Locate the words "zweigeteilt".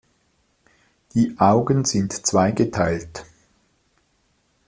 2.25-3.23